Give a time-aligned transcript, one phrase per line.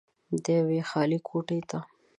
[0.57, 1.79] يوې خالې کوټې ته